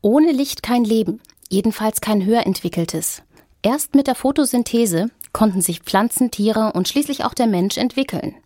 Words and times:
Ohne 0.00 0.30
Licht 0.30 0.62
kein 0.62 0.84
Leben, 0.84 1.20
jedenfalls 1.48 2.00
kein 2.00 2.24
höher 2.24 2.46
entwickeltes. 2.46 3.22
Erst 3.62 3.96
mit 3.96 4.06
der 4.06 4.14
Photosynthese 4.14 5.10
konnten 5.32 5.60
sich 5.60 5.80
Pflanzen, 5.80 6.30
Tiere 6.30 6.72
und 6.72 6.86
schließlich 6.86 7.24
auch 7.24 7.34
der 7.34 7.48
Mensch 7.48 7.76
entwickeln. 7.76 8.36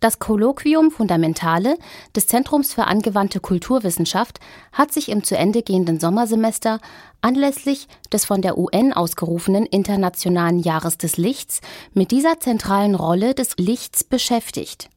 Das 0.00 0.18
Kolloquium 0.18 0.90
Fundamentale 0.90 1.76
des 2.14 2.26
Zentrums 2.26 2.72
für 2.72 2.84
angewandte 2.84 3.40
Kulturwissenschaft 3.40 4.40
hat 4.72 4.92
sich 4.92 5.10
im 5.10 5.22
zu 5.22 5.36
Ende 5.36 5.62
gehenden 5.62 6.00
Sommersemester 6.00 6.80
anlässlich 7.20 7.88
des 8.10 8.24
von 8.24 8.40
der 8.40 8.56
UN 8.56 8.92
ausgerufenen 8.92 9.66
Internationalen 9.66 10.58
Jahres 10.58 10.96
des 10.96 11.18
Lichts 11.18 11.60
mit 11.92 12.10
dieser 12.10 12.40
zentralen 12.40 12.94
Rolle 12.94 13.34
des 13.34 13.56
Lichts 13.58 14.04
beschäftigt. 14.04 14.88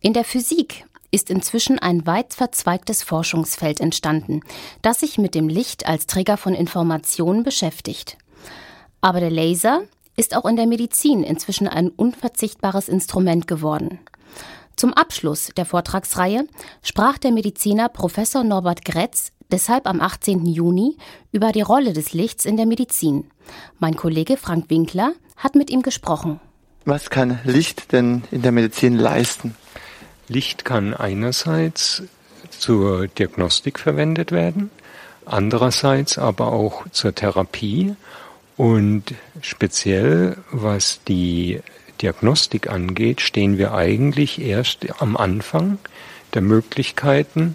In 0.00 0.12
der 0.12 0.24
Physik 0.24 0.86
ist 1.16 1.30
inzwischen 1.30 1.78
ein 1.78 2.06
weit 2.06 2.34
verzweigtes 2.34 3.02
Forschungsfeld 3.02 3.80
entstanden, 3.80 4.42
das 4.82 5.00
sich 5.00 5.16
mit 5.16 5.34
dem 5.34 5.48
Licht 5.48 5.86
als 5.86 6.06
Träger 6.06 6.36
von 6.36 6.52
Informationen 6.52 7.42
beschäftigt. 7.42 8.18
Aber 9.00 9.20
der 9.20 9.30
Laser 9.30 9.80
ist 10.14 10.36
auch 10.36 10.44
in 10.44 10.56
der 10.56 10.66
Medizin 10.66 11.22
inzwischen 11.22 11.68
ein 11.68 11.88
unverzichtbares 11.88 12.90
Instrument 12.90 13.46
geworden. 13.46 13.98
Zum 14.76 14.92
Abschluss 14.92 15.52
der 15.56 15.64
Vortragsreihe 15.64 16.46
sprach 16.82 17.16
der 17.16 17.32
Mediziner 17.32 17.88
Professor 17.88 18.44
Norbert 18.44 18.84
Gretz 18.84 19.32
deshalb 19.50 19.86
am 19.86 20.02
18. 20.02 20.44
Juni 20.44 20.98
über 21.32 21.50
die 21.50 21.62
Rolle 21.62 21.94
des 21.94 22.12
Lichts 22.12 22.44
in 22.44 22.58
der 22.58 22.66
Medizin. 22.66 23.30
Mein 23.78 23.96
Kollege 23.96 24.36
Frank 24.36 24.68
Winkler 24.68 25.14
hat 25.38 25.54
mit 25.54 25.70
ihm 25.70 25.80
gesprochen. 25.80 26.40
Was 26.84 27.08
kann 27.08 27.38
Licht 27.44 27.92
denn 27.92 28.22
in 28.30 28.42
der 28.42 28.52
Medizin 28.52 28.98
leisten? 28.98 29.54
Licht 30.28 30.64
kann 30.64 30.94
einerseits 30.94 32.02
zur 32.50 33.08
Diagnostik 33.08 33.78
verwendet 33.78 34.32
werden, 34.32 34.70
andererseits 35.24 36.18
aber 36.18 36.52
auch 36.52 36.88
zur 36.90 37.14
Therapie. 37.14 37.94
Und 38.56 39.14
speziell 39.42 40.38
was 40.50 41.00
die 41.06 41.60
Diagnostik 42.00 42.70
angeht, 42.70 43.20
stehen 43.20 43.58
wir 43.58 43.74
eigentlich 43.74 44.40
erst 44.40 45.00
am 45.00 45.16
Anfang 45.16 45.78
der 46.34 46.42
Möglichkeiten 46.42 47.54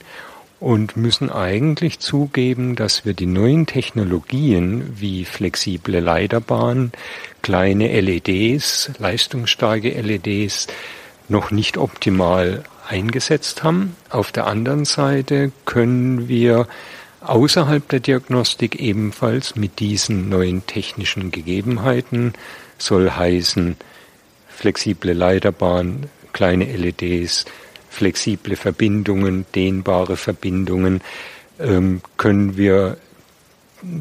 und 0.59 0.95
müssen 0.95 1.31
eigentlich 1.31 1.99
zugeben, 1.99 2.75
dass 2.75 3.03
wir 3.03 3.13
die 3.13 3.25
neuen 3.25 3.65
Technologien 3.65 4.93
wie 4.95 5.25
flexible 5.25 5.99
Leiterbahnen, 5.99 6.91
kleine 7.41 7.99
LEDs, 7.99 8.91
leistungsstarke 8.99 9.89
LEDs 9.89 10.67
noch 11.31 11.49
nicht 11.49 11.77
optimal 11.77 12.63
eingesetzt 12.87 13.63
haben. 13.63 13.95
Auf 14.09 14.31
der 14.31 14.45
anderen 14.47 14.85
Seite 14.85 15.51
können 15.65 16.27
wir 16.27 16.67
außerhalb 17.21 17.87
der 17.87 18.01
Diagnostik 18.01 18.75
ebenfalls 18.79 19.55
mit 19.55 19.79
diesen 19.79 20.29
neuen 20.29 20.67
technischen 20.67 21.31
Gegebenheiten, 21.31 22.33
soll 22.77 23.11
heißen 23.11 23.77
flexible 24.49 25.13
Leiterbahn, 25.13 26.07
kleine 26.33 26.65
LEDs, 26.65 27.45
flexible 27.89 28.55
Verbindungen, 28.55 29.45
dehnbare 29.55 30.17
Verbindungen, 30.17 31.01
ähm, 31.59 32.01
können 32.17 32.57
wir 32.57 32.97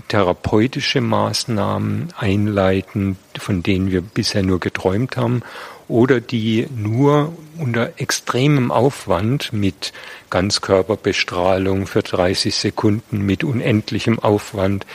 therapeutische 0.08 1.00
Maßnahmen 1.00 2.12
einleiten, 2.16 3.16
von 3.38 3.62
denen 3.62 3.90
wir 3.90 4.02
bisher 4.02 4.42
nur 4.42 4.60
geträumt 4.60 5.16
haben 5.16 5.42
oder 5.90 6.20
die 6.20 6.66
nur 6.74 7.32
unter 7.58 7.92
extremem 7.98 8.70
Aufwand 8.70 9.52
mit 9.52 9.92
Ganzkörperbestrahlung 10.30 11.86
für 11.86 12.02
30 12.02 12.54
Sekunden, 12.54 13.20
mit 13.26 13.44
unendlichem 13.44 14.18
Aufwand, 14.18 14.86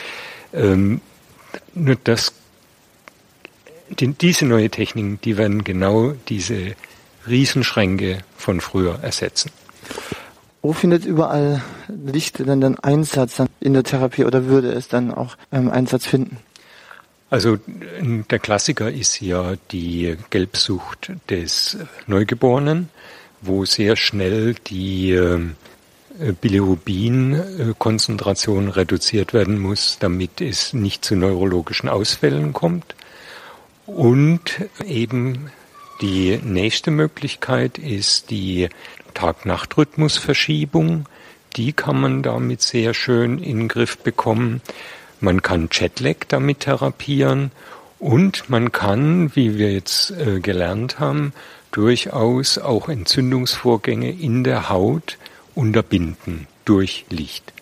ähm, 0.53 1.01
nur 1.73 1.97
das, 2.03 2.33
die, 3.89 4.07
diese 4.07 4.45
neue 4.45 4.69
Techniken, 4.69 5.19
die 5.23 5.37
werden 5.37 5.63
genau 5.63 6.13
diese 6.29 6.75
Riesenschränke 7.27 8.19
von 8.37 8.61
früher 8.61 8.99
ersetzen. 9.01 9.51
Wo 10.61 10.73
findet 10.73 11.05
überall 11.05 11.61
Licht 11.87 12.39
denn 12.39 12.61
dann 12.61 12.79
Einsatz 12.79 13.41
in 13.59 13.73
der 13.73 13.83
Therapie 13.83 14.25
oder 14.25 14.45
würde 14.45 14.71
es 14.71 14.87
dann 14.87 15.13
auch 15.13 15.37
ähm, 15.51 15.69
Einsatz 15.69 16.05
finden? 16.05 16.37
Also 17.35 17.59
der 17.67 18.39
Klassiker 18.39 18.89
ist 18.89 19.19
ja 19.19 19.55
die 19.73 20.15
Gelbsucht 20.29 21.11
des 21.29 21.77
Neugeborenen, 22.07 22.87
wo 23.41 23.65
sehr 23.65 23.97
schnell 23.97 24.55
die 24.67 25.11
äh, 25.11 25.41
Bilirubin-Konzentration 26.39 28.69
reduziert 28.69 29.33
werden 29.33 29.59
muss, 29.59 29.97
damit 29.99 30.39
es 30.39 30.71
nicht 30.71 31.03
zu 31.03 31.17
neurologischen 31.17 31.89
Ausfällen 31.89 32.53
kommt. 32.53 32.95
Und 33.85 34.61
eben 34.85 35.51
die 35.99 36.39
nächste 36.41 36.89
Möglichkeit 36.89 37.77
ist 37.77 38.31
die 38.31 38.69
Tag-Nacht-Rhythmusverschiebung. 39.13 41.09
Die 41.57 41.73
kann 41.73 41.99
man 41.99 42.23
damit 42.23 42.61
sehr 42.61 42.93
schön 42.93 43.39
in 43.39 43.57
den 43.57 43.67
Griff 43.67 43.97
bekommen. 43.97 44.61
Man 45.19 45.41
kann 45.41 45.69
Jetlag 45.71 46.17
damit 46.27 46.61
therapieren 46.61 47.51
und 47.99 48.49
man 48.49 48.71
kann, 48.71 49.35
wie 49.35 49.57
wir 49.57 49.71
jetzt 49.71 50.11
äh, 50.11 50.39
gelernt 50.39 50.99
haben, 50.99 51.33
durchaus 51.71 52.57
auch 52.57 52.89
Entzündungsvorgänge 52.89 54.11
in 54.11 54.43
der 54.43 54.69
Haut 54.69 55.17
unterbinden 55.55 56.47
durch 56.65 57.05
Licht. 57.09 57.53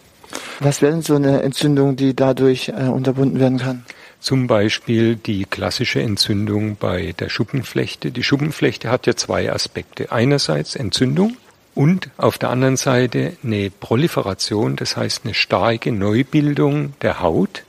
Was 0.59 0.81
wäre 0.81 0.93
denn 0.93 1.01
so 1.01 1.15
eine 1.15 1.43
Entzündung, 1.43 1.95
die 1.95 2.15
dadurch 2.15 2.69
äh, 2.69 2.87
unterbunden 2.87 3.39
werden 3.39 3.59
kann? 3.59 3.85
Zum 4.19 4.47
Beispiel 4.47 5.15
die 5.15 5.45
klassische 5.45 6.01
Entzündung 6.01 6.77
bei 6.77 7.13
der 7.19 7.29
Schuppenflechte. 7.29 8.11
Die 8.11 8.23
Schuppenflechte 8.23 8.89
hat 8.89 9.05
ja 9.05 9.15
zwei 9.15 9.51
Aspekte. 9.51 10.11
Einerseits 10.11 10.75
Entzündung 10.75 11.35
und 11.75 12.09
auf 12.17 12.37
der 12.37 12.49
anderen 12.49 12.77
Seite 12.77 13.35
eine 13.43 13.69
Proliferation, 13.71 14.75
das 14.75 14.95
heißt 14.95 15.25
eine 15.25 15.33
starke 15.33 15.91
Neubildung 15.91 16.93
der 17.01 17.21
Haut 17.21 17.63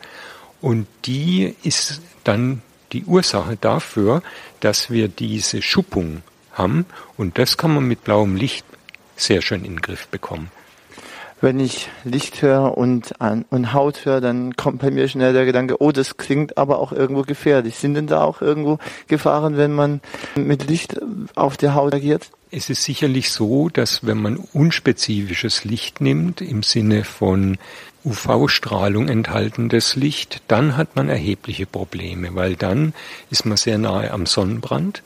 und 0.61 0.87
die 1.05 1.55
ist 1.63 2.01
dann 2.23 2.63
die 2.93 3.05
Ursache 3.05 3.57
dafür, 3.61 4.23
dass 4.61 4.91
wir 4.91 5.09
diese 5.09 5.63
Schuppung 5.63 6.23
haben 6.53 6.87
und 7.17 7.39
das 7.39 7.57
kann 7.57 7.75
man 7.75 7.85
mit 7.85 8.05
blauem 8.05 8.37
Licht 8.37 8.65
sehr 9.17 9.43
schön 9.43 9.65
in 9.65 9.75
den 9.75 9.83
Griff 9.83 10.07
bekommen. 10.09 10.51
Wenn 11.45 11.61
ich 11.61 11.91
Licht 12.05 12.41
höre 12.41 12.79
und, 12.79 13.13
und 13.51 13.75
Haut 13.75 14.07
höre, 14.07 14.23
dann 14.23 14.57
kommt 14.57 14.81
bei 14.81 14.91
mir 14.91 15.09
schnell 15.09 15.35
der 15.35 15.45
Gedanke, 15.45 15.83
oh, 15.83 15.93
das 15.93 16.17
klingt 16.17 16.57
aber 16.57 16.79
auch 16.79 16.91
irgendwo 16.91 17.21
gefährlich. 17.21 17.77
Sind 17.77 17.93
denn 17.93 18.07
da 18.07 18.25
auch 18.25 18.41
irgendwo 18.41 18.79
Gefahren, 19.09 19.59
wenn 19.59 19.75
man 19.75 20.01
mit 20.37 20.71
Licht 20.71 21.03
auf 21.35 21.59
der 21.59 21.75
Haut 21.75 21.93
agiert? 21.93 22.31
Es 22.51 22.71
ist 22.71 22.85
sicherlich 22.85 23.31
so, 23.31 23.69
dass 23.69 24.07
wenn 24.07 24.23
man 24.23 24.39
unspezifisches 24.55 25.65
Licht 25.67 26.01
nimmt, 26.01 26.41
im 26.41 26.63
Sinne 26.63 27.05
von 27.05 27.59
UV-Strahlung 28.07 29.09
enthaltenes 29.09 29.97
Licht, 29.97 30.41
dann 30.49 30.79
hat 30.79 30.97
man 30.97 31.11
erhebliche 31.11 31.67
Probleme, 31.67 32.35
weil 32.35 32.57
dann 32.57 32.95
ist 33.31 33.45
man 33.45 33.59
sehr 33.59 33.77
nahe 33.77 34.13
am 34.13 34.25
Sonnenbrand 34.25 35.03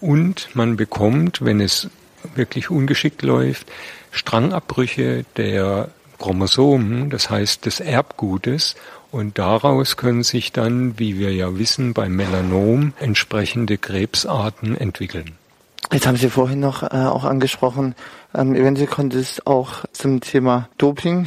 und 0.00 0.48
man 0.54 0.76
bekommt, 0.76 1.44
wenn 1.44 1.60
es 1.60 1.88
wirklich 2.34 2.70
ungeschickt 2.70 3.22
läuft, 3.22 3.66
Strangabbrüche 4.10 5.24
der 5.36 5.88
Chromosomen, 6.18 7.10
das 7.10 7.30
heißt 7.30 7.66
des 7.66 7.80
Erbgutes, 7.80 8.74
und 9.10 9.38
daraus 9.38 9.96
können 9.96 10.22
sich 10.22 10.52
dann, 10.52 10.98
wie 10.98 11.18
wir 11.18 11.32
ja 11.32 11.58
wissen, 11.58 11.94
beim 11.94 12.14
Melanom 12.14 12.92
entsprechende 13.00 13.78
Krebsarten 13.78 14.76
entwickeln. 14.76 15.32
Jetzt 15.90 16.06
haben 16.06 16.18
Sie 16.18 16.28
vorhin 16.28 16.60
noch 16.60 16.82
äh, 16.82 16.86
auch 16.86 17.24
angesprochen, 17.24 17.94
ähm, 18.34 18.54
eventuell 18.54 18.88
konnte 18.88 19.18
es 19.18 19.46
auch 19.46 19.84
zum 19.92 20.20
Thema 20.20 20.68
Doping 20.76 21.26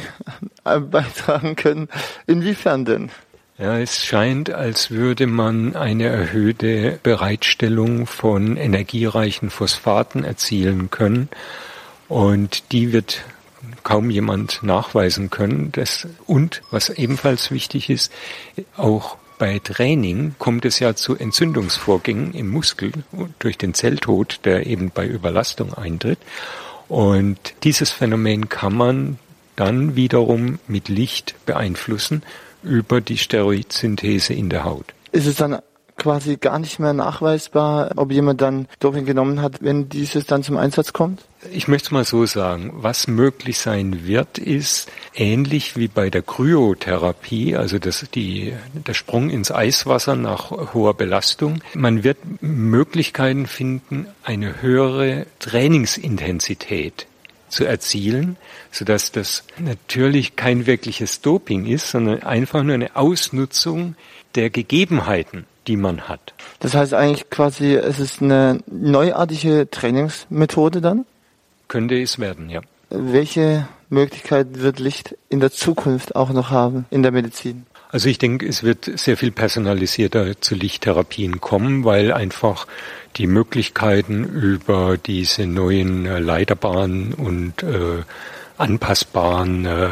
äh, 0.64 0.78
beitragen 0.78 1.56
können. 1.56 1.88
Inwiefern 2.26 2.84
denn? 2.84 3.10
Ja, 3.62 3.78
es 3.78 4.04
scheint, 4.04 4.50
als 4.50 4.90
würde 4.90 5.28
man 5.28 5.76
eine 5.76 6.06
erhöhte 6.06 6.98
Bereitstellung 7.04 8.08
von 8.08 8.56
energiereichen 8.56 9.50
Phosphaten 9.50 10.24
erzielen 10.24 10.90
können. 10.90 11.28
Und 12.08 12.72
die 12.72 12.92
wird 12.92 13.22
kaum 13.84 14.10
jemand 14.10 14.64
nachweisen 14.64 15.30
können. 15.30 15.70
Das, 15.70 16.08
und 16.26 16.62
was 16.72 16.88
ebenfalls 16.88 17.52
wichtig 17.52 17.88
ist, 17.88 18.12
auch 18.76 19.16
bei 19.38 19.60
Training 19.60 20.34
kommt 20.40 20.64
es 20.64 20.80
ja 20.80 20.96
zu 20.96 21.16
Entzündungsvorgängen 21.16 22.34
im 22.34 22.50
Muskel 22.50 22.90
durch 23.38 23.58
den 23.58 23.74
Zelltod, 23.74 24.40
der 24.42 24.66
eben 24.66 24.90
bei 24.90 25.06
Überlastung 25.06 25.72
eintritt. 25.72 26.18
Und 26.88 27.54
dieses 27.62 27.92
Phänomen 27.92 28.48
kann 28.48 28.76
man 28.76 29.18
dann 29.54 29.94
wiederum 29.94 30.58
mit 30.66 30.88
Licht 30.88 31.36
beeinflussen 31.46 32.24
über 32.62 33.00
die 33.00 33.18
Steroidsynthese 33.18 34.34
in 34.34 34.48
der 34.48 34.64
Haut. 34.64 34.86
Ist 35.12 35.26
es 35.26 35.36
dann 35.36 35.58
quasi 35.96 36.36
gar 36.36 36.58
nicht 36.58 36.78
mehr 36.78 36.92
nachweisbar, 36.92 37.92
ob 37.96 38.10
jemand 38.10 38.40
dann 38.40 38.66
Doping 38.80 39.04
genommen 39.04 39.40
hat, 39.40 39.62
wenn 39.62 39.88
dieses 39.88 40.26
dann 40.26 40.42
zum 40.42 40.56
Einsatz 40.56 40.92
kommt? 40.92 41.24
Ich 41.50 41.68
möchte 41.68 41.86
es 41.86 41.90
mal 41.92 42.04
so 42.04 42.26
sagen. 42.26 42.72
Was 42.76 43.06
möglich 43.06 43.58
sein 43.58 44.06
wird, 44.06 44.38
ist 44.38 44.90
ähnlich 45.14 45.76
wie 45.76 45.88
bei 45.88 46.10
der 46.10 46.22
Kryotherapie, 46.22 47.56
also 47.56 47.78
das, 47.78 48.06
die, 48.14 48.52
der 48.74 48.94
Sprung 48.94 49.30
ins 49.30 49.52
Eiswasser 49.52 50.16
nach 50.16 50.50
hoher 50.74 50.94
Belastung. 50.94 51.62
Man 51.74 52.04
wird 52.04 52.18
Möglichkeiten 52.40 53.46
finden, 53.46 54.06
eine 54.24 54.62
höhere 54.62 55.26
Trainingsintensität 55.38 57.06
zu 57.52 57.64
erzielen, 57.64 58.36
sodass 58.70 59.12
das 59.12 59.44
natürlich 59.58 60.36
kein 60.36 60.66
wirkliches 60.66 61.20
Doping 61.20 61.66
ist, 61.66 61.90
sondern 61.90 62.22
einfach 62.22 62.62
nur 62.62 62.74
eine 62.74 62.96
Ausnutzung 62.96 63.94
der 64.34 64.50
Gegebenheiten, 64.50 65.44
die 65.66 65.76
man 65.76 66.08
hat. 66.08 66.34
Das 66.60 66.74
heißt 66.74 66.94
eigentlich 66.94 67.28
quasi, 67.30 67.74
es 67.74 68.00
ist 68.00 68.22
eine 68.22 68.60
neuartige 68.66 69.68
Trainingsmethode 69.70 70.80
dann? 70.80 71.04
Könnte 71.68 72.00
es 72.00 72.18
werden, 72.18 72.48
ja. 72.48 72.62
Welche 72.88 73.68
Möglichkeit 73.88 74.60
wird 74.60 74.78
Licht 74.78 75.16
in 75.28 75.40
der 75.40 75.50
Zukunft 75.50 76.16
auch 76.16 76.30
noch 76.30 76.50
haben 76.50 76.86
in 76.90 77.02
der 77.02 77.12
Medizin? 77.12 77.66
Also 77.92 78.08
ich 78.08 78.16
denke, 78.16 78.46
es 78.46 78.62
wird 78.62 78.90
sehr 78.98 79.18
viel 79.18 79.30
personalisierter 79.30 80.40
zu 80.40 80.54
Lichttherapien 80.54 81.42
kommen, 81.42 81.84
weil 81.84 82.10
einfach 82.10 82.66
die 83.16 83.26
Möglichkeiten 83.26 84.24
über 84.24 84.96
diese 84.96 85.46
neuen 85.46 86.06
äh, 86.06 86.18
Leiterbahnen 86.18 87.12
und 87.12 87.62
äh, 87.62 88.02
anpassbaren 88.56 89.66
äh, 89.66 89.88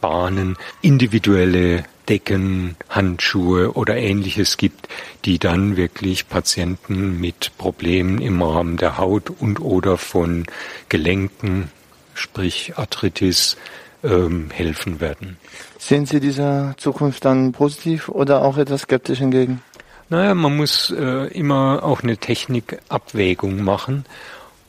Bahnen 0.00 0.56
individuelle 0.82 1.84
Decken, 2.08 2.74
Handschuhe 2.88 3.72
oder 3.74 3.96
ähnliches 3.96 4.56
gibt, 4.56 4.88
die 5.24 5.38
dann 5.38 5.76
wirklich 5.76 6.28
Patienten 6.28 7.20
mit 7.20 7.52
Problemen 7.56 8.20
im 8.20 8.42
Rahmen 8.42 8.78
der 8.78 8.98
Haut 8.98 9.30
und 9.30 9.60
oder 9.60 9.96
von 9.96 10.46
Gelenken, 10.88 11.70
sprich 12.14 12.72
Arthritis, 12.76 13.56
ähm, 14.04 14.50
helfen 14.50 15.00
werden. 15.00 15.36
Sehen 15.78 16.06
Sie 16.06 16.20
dieser 16.20 16.74
Zukunft 16.76 17.24
dann 17.24 17.52
positiv 17.52 18.08
oder 18.08 18.42
auch 18.42 18.58
etwas 18.58 18.82
skeptisch 18.82 19.18
hingegen? 19.18 19.62
Naja, 20.10 20.34
man 20.34 20.56
muss 20.56 20.90
äh, 20.90 21.26
immer 21.28 21.82
auch 21.82 22.02
eine 22.02 22.16
Technikabwägung 22.16 23.62
machen. 23.62 24.04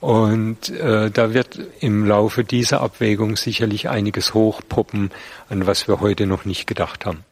Und 0.02 0.70
äh, 0.70 1.12
da 1.12 1.34
wird 1.34 1.60
im 1.82 2.06
Laufe 2.06 2.44
dieser 2.44 2.82
Abwägung 2.82 3.36
sicherlich 3.36 3.90
einiges 3.90 4.34
hochpoppen, 4.34 5.12
an 5.50 5.68
was 5.68 5.88
wir 5.88 6.00
heute 6.00 6.26
noch 6.26 6.46
nicht 6.46 6.68
gedacht 6.68 7.06
haben. 7.06 7.26